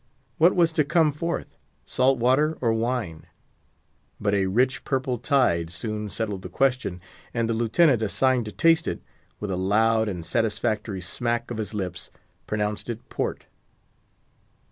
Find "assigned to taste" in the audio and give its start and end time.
8.01-8.87